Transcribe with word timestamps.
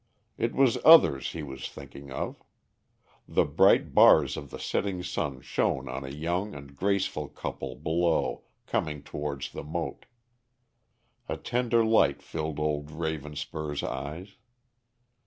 It 0.35 0.55
was 0.55 0.79
others 0.83 1.33
he 1.33 1.43
was 1.43 1.69
thinking 1.69 2.11
of. 2.11 2.41
The 3.27 3.45
bright 3.45 3.93
bars 3.93 4.35
of 4.35 4.49
the 4.49 4.57
setting 4.57 5.03
sun 5.03 5.41
shone 5.41 5.87
on 5.87 6.03
a 6.03 6.09
young 6.09 6.55
and 6.55 6.75
graceful 6.75 7.29
couple 7.29 7.75
below 7.75 8.41
coming 8.65 9.03
towards 9.03 9.51
the 9.51 9.63
moat. 9.63 10.07
A 11.29 11.37
tender 11.37 11.85
light 11.85 12.23
filled 12.23 12.59
old 12.59 12.89
Ravenspur's 12.89 13.83
eyes. 13.83 14.37